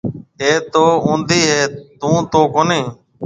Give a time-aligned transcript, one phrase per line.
[0.41, 1.59] اَي تو اونڌِي هيَ
[1.99, 2.81] ٿُون تو ڪونِي۔